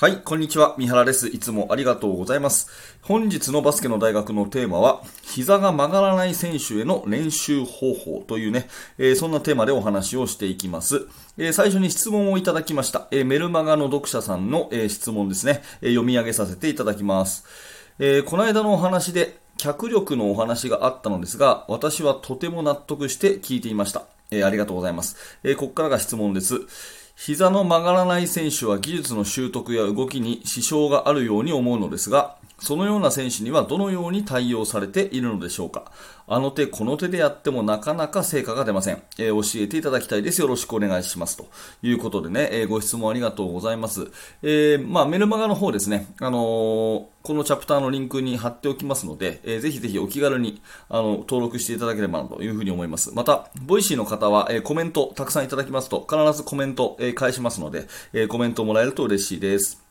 [0.00, 0.76] はい、こんにちは。
[0.78, 1.26] 三原です。
[1.26, 2.68] いつもありがとうございます。
[3.02, 8.68] 本日のバスケの大学のテーマは、膝が曲がらない選手への練習方法というね、
[8.98, 11.08] えー、そんなテーマでお話をしていきます。
[11.36, 13.08] えー、最初に質問をいただきました。
[13.10, 17.44] えー、メルマガの読者さんの、え質問ですね、え読み上げさせていただきます。
[17.98, 24.04] えこの間のお話で、脚力のお話があったのですが、私はとても納得して聞いていました。
[24.30, 25.16] えありがとうございます。
[25.42, 26.60] えここからが質問です。
[27.20, 35.92] 膝の曲がらない選手は技術の習得や動きに支障があるように思うのですが、そのような選手にはどのように対応されているのでしょうか？
[36.26, 39.02] あの手この手でやってもなかなか成果が出ません。
[39.18, 40.40] えー、教えていただきたいです。
[40.40, 41.36] よろしくお願いします。
[41.36, 41.46] と
[41.82, 44.10] いうことでね、えー、ご質問ありがとうございます。
[44.42, 53.14] えー、まあ、メルマガの方ですね、あのこのチャプターのリンクに貼っておきますので、えー、ぜひぜひお気軽にあの登録していただければなというふうに思います。
[53.14, 59.87] また、 Voicy の方は、えコメントたくさんいただきますと、必ずコメント、え返しますので、えコメントもらえると嬉しいです。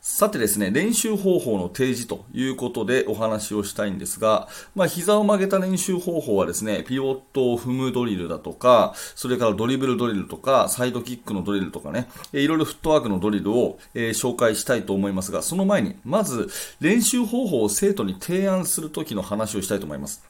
[0.00, 16.48] さてですね、練習方法の提示ということでお話をしたいんですが、まあ、膝を曲げた練習方法はですね、ピボットを踏むドリルだとか、それからドリブルドリルとか、サイドキックのドリルとかね、いろいろフットワークのドリルを、えー、紹介したいと思いますが、その前に、まず
[16.80, 20.22] 練習方法を生徒に提案するときの話をしたいと思います。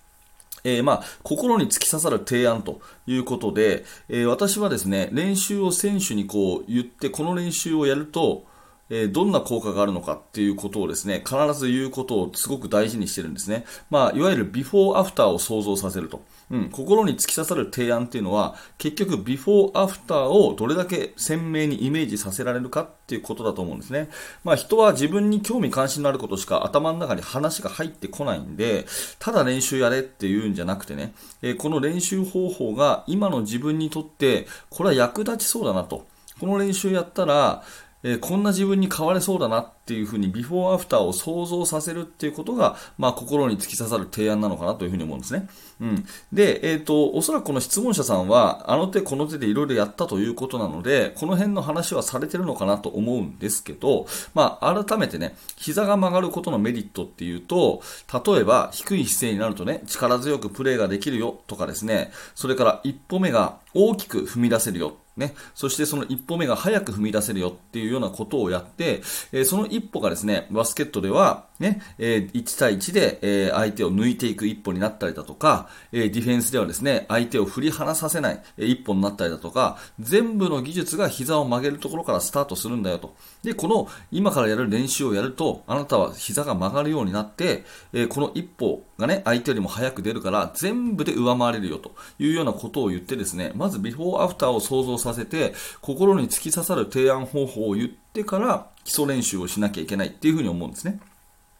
[0.65, 8.45] えー、まあ、心に突き刺さる提案ということで、えー、私はですね、練習を選手にこう言って、この練習をやると、
[8.89, 13.65] えどんな効果があるのかっていうことをですね、必ず言うことをすごく大事にしてるんですね。
[13.91, 16.23] まあ、いわゆるビフォーアフターを想像させると。
[16.49, 24.09] うん、心に突き刺さる提案っていうのは、結局ビフォーアフターをどれだけ鮮明にイメージさせられるかっていうことだと思うんですね。
[24.45, 28.87] まあ、人は自分に興味関心のあることしか頭の中に話が入ってこないんで、
[29.19, 31.13] ただ練習やれっていうんじゃなくてね、
[31.43, 36.07] えこの練習方法が今の自分にとって、これは役立ちそうだなと。
[36.39, 37.65] この練習やったら、
[38.03, 45.49] えー、こんな自分に変われそうだなっていうふうにビフォーアフターを想像させるっていうことが、まあ、心に突き刺さる提案なのかなというふうに思うんですね。
[45.81, 46.05] うん。
[46.33, 57.81] で、えっ、ー、と、おそらくこの質問者さんは、あの手この手でいろいろやったということなので、この辺の話はされてるのかなと思うんですけど、まあ、改めてね、膝が曲がることのメリットっていうと、
[58.13, 69.01] 例えば、低い姿勢になるとね、力強くプレーができるよとかですね、それから一歩目が大きく踏み出せるよね、そしてその一歩目が早く踏み出せるよっていうようなことをやって、
[69.33, 83.15] えー、その一歩がですね、バスケットでは、ね、えー、1対1で、えー、相手を抜いていく一歩になったりだとか、えー、ディフェンスではですね、相手を振り離させない、えー、一歩になったりだとか、全部の技術が膝を曲げるところからスタートするんだよと。
[83.43, 101.01] で、この今からやる練習をやると、あなたは膝が曲がるようになって、えー、この一歩がね、相手よりも早く出るから、全部で上回れるよというようなことを言ってですね、まずビフォーアフターを想像させて、心に突き刺さる提案方法を言ってから、基礎練習をしなきゃいけないっていうふうに思うんですね。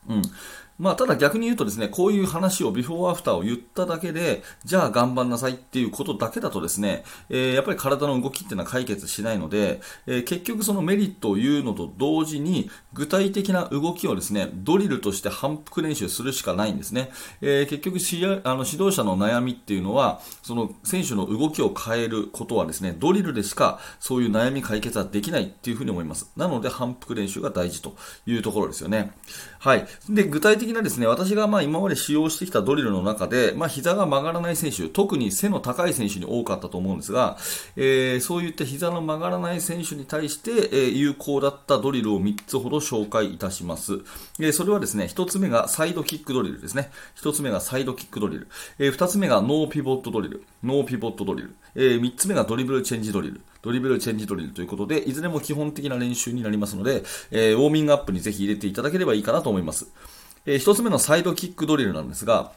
[0.09, 0.23] うん。
[0.79, 17.11] まあ、ただ逆に言うとですね、こういう話をビフォーアフターを言っただけで、じゃあ頑張んなさいっていうことだけだとですね、えー、やっぱり体の動きっていうのは解決しないので、えー、結局そのメリットを言うのと同時に、具体的な動きをですね、ドリルとして反復練習するしかないんですね。
[17.41, 17.97] えー、結局
[18.45, 26.31] あの指導者の悩みっていうのは、その選手の動きを変えることはですね、ドリルでしかそういう悩み解決はできないっていうふうに思います。
[26.37, 29.13] なので反復練習が大事というところですよね。
[29.59, 29.87] はい。
[30.09, 37.37] で、具体的的なですね、私がまあ今まで使用してきたドリルの中で、まあ膝が曲がらない選手、特に背の高い選手に多かったと思うんですが、
[37.77, 43.95] えー、そういった膝の曲がらない選手に対して、えー、有効だったドリルを3つほど紹介いたします。
[44.41, 46.91] えー、それはですね、1つ目がサイドキックドリルですね。
[47.23, 48.49] 1つ目がサイドキックドリル。
[48.79, 50.43] えー、2つ目がノーピボットドリル。
[50.65, 51.55] ノーピボットドリル。
[51.77, 53.41] えー、3つ目がドリブルチェンジドリル。
[53.63, 59.87] ドリブルチェンジドリルということで、いずれも基本的な練習になりますので、えー、ウォーミングアップにぜひ入れていただければいいかなと思います。
[60.47, 62.53] えー、一つ目のサイドキックドリルなんですが、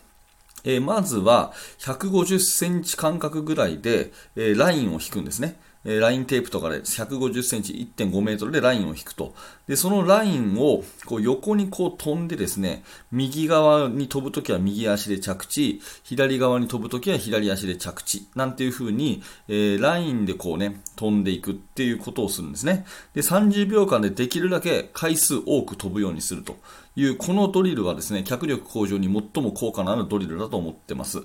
[0.64, 5.60] えー、まずは150センチ間隔ぐらいで、えー、ラインを引くんですね。
[5.86, 9.34] ラインテープとかで150センチ、1.5メートルでラインを引くと。
[9.68, 12.84] で、そのラインをこう横にこう飛んでですね、
[13.14, 22.86] 右側に飛ぶときは右足で着地、左側に飛ぶときは左足で着地、なんていう風に、えー、ラインでこうね、飛んでいくっていうことをするんですね。
[23.14, 26.58] で、30秒間でできるだけ回数多く飛ぶようにすると
[26.98, 31.24] いう、このドリルはですね、脚力向上に最も効果のあるドリルだと思ってます。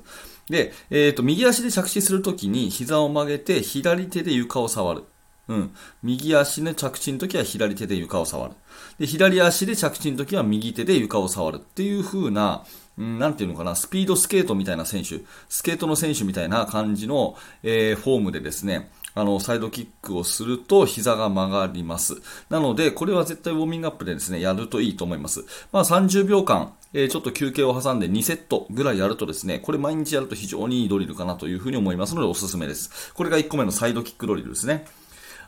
[0.49, 5.05] で、えっ、ー、と、右足で着地するときに膝を曲げて左手で床を触る。
[5.49, 5.75] うん。
[6.03, 8.55] 右足の着地の時は左手で床を触る。
[8.99, 12.65] で、左足で着地の時は右手で床を触るっていう風な、
[12.97, 22.17] うん、なんていうのかな、スピードスケートみたいな選手、スケートの選手みたいな感じの、えー、フォームでですね、あの、サイドキックをすると膝が曲がります。
[22.51, 25.45] なので、これは絶対ウォーミングアップでですね、やるといいと思います。
[25.73, 33.13] まあ、30秒間、え、ちょっと休憩を挟んで2セットぐらいやるとですね、これ毎日やると非常にいいドリルかなというふうに思いますのでおすすめです。
[33.15, 34.85] これが1個目のサイドキックドリルですね。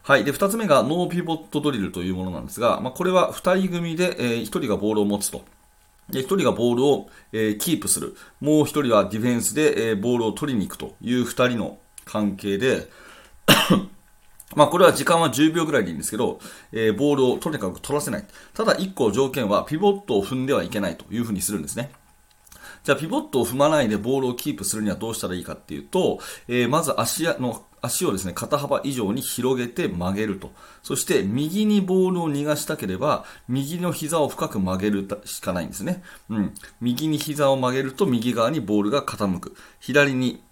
[0.02, 0.24] はい。
[0.24, 5.42] で、2つ目がノーピボットドリルというものなんですが、まあ、これは2人組で、えー、1人がボールを持つと。
[6.10, 8.16] で、1人がボールを、えー、キープする。
[8.40, 12.88] もう1人はディフェンスで、えー、ボールを取りに行くという2人の関係で
[14.54, 16.38] まあこれは時間は10秒ぐらいでいいんですけど、
[16.72, 18.24] えー、ボールをとにかく取らせない。
[18.54, 21.90] ただ1個条件はピボットを踏んではいけないというふうにするんですね。
[22.84, 30.52] じゃあピボットを踏まないでボールをキープするにはどうしたらいいかっていうと、えー、まず足の足をですね、肩幅以上に広げて曲げると。
[30.82, 36.02] そして、右にボールを逃がしたければ、右の膝を深く曲げるしかないんですね。
[36.28, 36.54] うん。
[36.80, 39.56] 右に膝を曲げると、右側にボールが傾く。
[39.80, 40.42] 左に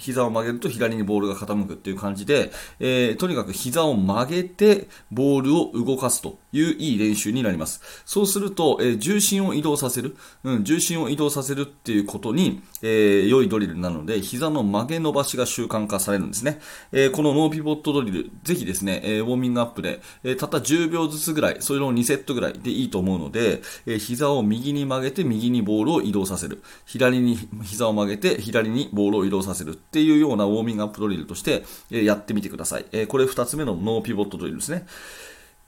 [0.00, 2.50] 膝を曲げると左にボールが傾くっていう感じで、
[2.80, 7.80] えー、とにかく膝を曲げてボールを動かすといういい練習になります。
[8.04, 16.60] そうすると、えー、重心を移動させる、うん、重心を移動させるっていうことに、えー、良いドリルなので、膝の曲げ伸ばしが習慣化されるんですね。
[16.92, 26.62] えー、このノーピボットドリル、ぜひですね、え、ウォーミングアップで、え、たった10秒ずつぐらい、それを2セットぐらいでいいと思うので、え、膝を右に曲げて右にボールを移動させる。
[26.86, 32.84] 左に膝を曲げて左にボールを移動させるっていうようなウォーミングアップドリルとして、やってみてください。
[33.08, 34.86] これ2つ目のノーピボットドリルですね。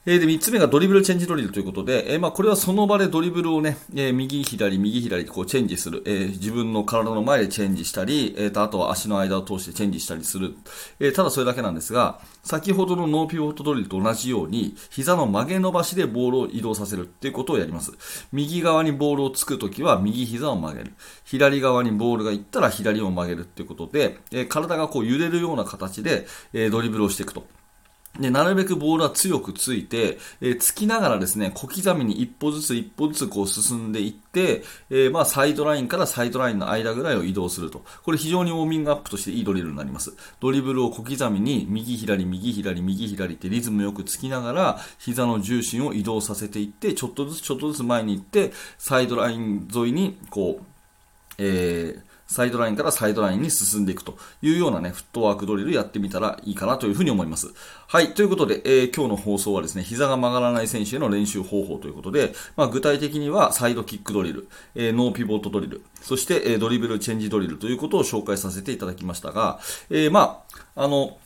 [0.05, 10.57] えー、で、3つ目がドリブルチェンジドリルということで、えー、まあ、これはその場でドリブルをね、えー、右左、右左こうチェンジする、えー、自分の体の前でチェンジしたり、えー、とあとは足の間を通してチェンジしたりする、
[10.99, 17.93] えー、ただそれだけなんですが、先ほどのノーピボットドリルと同じように、膝の曲げ伸ばしでボールを移動させるっていうことをやります。
[18.33, 20.95] 右側にボールをつくときは右膝を曲げる。
[21.25, 27.62] 左側にボールが行ったら左を曲げるっていうことで、えー、体がこう揺れるような形で、えー、ドリブルをしていくと。
[28.21, 37.83] で、なるべくボールは強くついて、えー、つきながらですね、小刻みに一歩ずつ一歩ずつこう進んでいって、えー、まあサイドラインからサイドラインの間ぐらいを移動すると。
[38.03, 40.13] これ非常にウォーミングアップとしていいドリルになります。
[40.41, 50.65] ドリブルを小刻みに右左右左右左ってリズムよくつきながら、膝の重心を移動させていって、ちょっとずつちょっとずつ前に行って、サイドライン沿いにこう、
[51.39, 57.49] えー、サイドラインからサイドラインに進んでいくというようなね、フットワークドリルやってみたらいいかなというふうに思います。
[57.87, 58.15] はい。
[58.15, 70.43] ということで、えー、今日の放送はですね、膝が曲がらない選手への練習方法ということで、まあ、具体的にはサイドキックドリル、えー、ノーピボットドリル、そして、えー、ドリブルチェンジドリルということを紹介させていただきましたが、えま
[70.75, 71.19] あ、あの、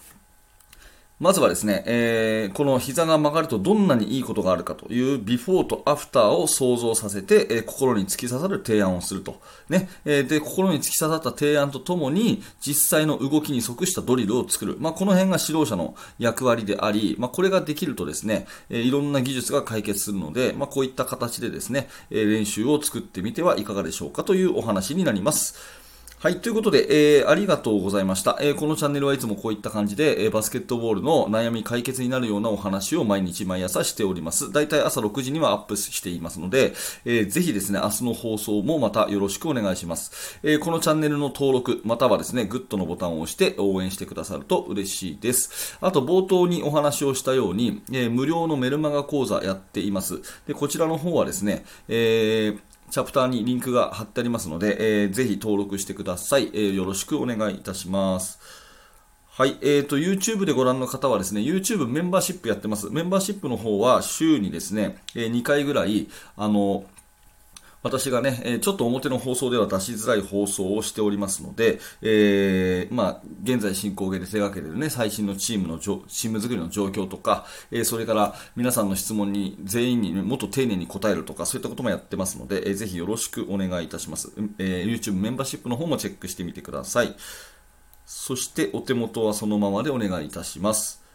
[1.19, 9.41] まずはですね、えー、この膝が曲がるとどんなにいいことがあるかというビフォーとアフターを想像させて、えー、心に突き刺さる提案をすると。
[9.71, 14.77] ね、えー、で、心に突き刺さった提案とともに、実際の動きに即したドリルを作る。
[14.79, 25.86] まあ、この辺が指導者の役割であり、まあ、これができるとですね、えー、いろんな技術が解決するので、まあ、こういった形でですね、えー、練習を作ってみてはいかがでしょうかというお話になります。
[26.19, 34.51] はい、ということで、えー、ありがとうございました、えー、このチャンネルはいつもこういった感じで、えー、バスケットボールの悩み解決になるようなお話を毎日毎朝しております。
[34.51, 36.73] だいたい朝6時にはアップしていますので、
[37.05, 40.41] えー、ぜひですね、明日の放送もまたよろしくお願いします。
[40.43, 45.77] えー、このチャンネルの登録、またはですね、グッドのボタンを押して応援してくださると嬉しいです。
[45.83, 50.23] あと、冒頭にお話をしたように、えー、無料のメルマガ講座やっています。
[50.47, 58.39] で、こちらの方はですね、えーチャプターにリンクが貼ってありますので、えー、ぜひ登録してください、えー、よろしくお願いいたします。
[59.29, 59.59] はい。
[59.61, 62.89] え、ー、と、YouTube でご覧の方はですね、YouTube メンバーシップやってます。
[62.89, 66.85] メンバーシップの方は週にですね、えー、2回ぐらい、あの、
[67.87, 84.33] 私がね、ちょっと表の放送では出しづらい放送をしておりますので、えー、まあ、現在進行形で手掛けているね、最新のチームの、チーム作りの状況とか、えー、それから皆さんの質問に全員に、もっと丁寧に答えるとか、そういったこともやってますので、えー、ぜひよろしくお願いいたします。
[84.59, 87.15] えー、YouTube メンバーシップの方もチェックしてみてください。
[88.05, 91.06] そしてお手元はそのままでお願いいたします。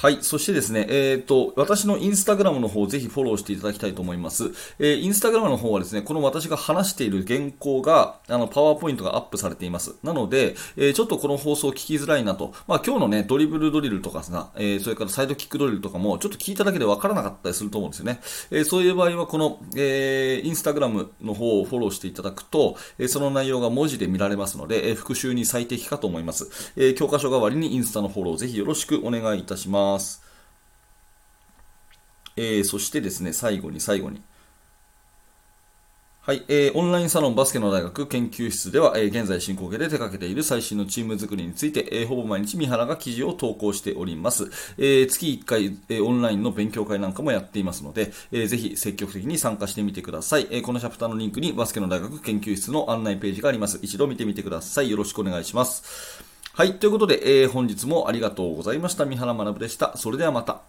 [0.00, 0.18] はい。
[0.20, 4.52] そしてですね、えっ、ー、と、私のインスタグラムの方、ぜひフォローしていただきたいと思います。
[4.78, 9.96] えー、インスタグラムの方はですね、この私が話している原稿が、あの、パワーポイントがアップされています。
[10.04, 12.52] なので、えー、ちょっとこの放送聞きづらいなと。
[12.68, 18.20] まあ、今日のね、ドリブルドリルとかさ、えー、それからサイドキックドリルとかも、ちょっと聞いただけでわからなかったりすると思うんですよね。
[18.52, 26.72] え、そういう場合は、この、えー、インスタグラムの方をフォローしていただくと、え、その内容が文字で見られますので、え、復習に最適かと思います。
[26.76, 30.22] え、教科書代わりにインスタのフォロー、ぜひよろしくお願いいたしますます。
[32.36, 34.22] えー、そしてですね、最後に最後に。
[36.28, 44.50] はい、えー、オンラインサロンバスケの大学研究室では、えー、現在進行形で手掛けている最新のチーム作りについて、えー、ほぼ毎日三原が記事を投稿しております。
[44.76, 50.46] えー、月1回、えー、オンラインの勉強会なんかもやっていますので、えー、ぜひ積極的に参加してみてください。
[50.50, 53.78] えー、このチャプターのリンクにバスケの大学研究室の案内ページがあります。
[53.80, 54.90] 一度見てみてください。
[54.90, 56.27] よろしくお願いします。
[56.58, 59.04] はい、ということで、えー、本日もありがとうございました。
[59.04, 59.96] 三原学でした。
[59.96, 60.62] それではまた。